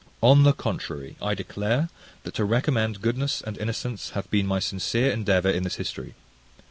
[0.23, 1.89] On the contrary, I declare,
[2.23, 6.15] that to recommend goodness and innocence hath been my sincere endeavour in this history.